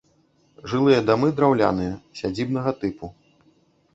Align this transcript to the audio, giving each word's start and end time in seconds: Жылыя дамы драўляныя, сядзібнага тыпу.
Жылыя 0.71 1.01
дамы 1.09 1.29
драўляныя, 1.41 1.91
сядзібнага 2.21 2.71
тыпу. 2.81 3.13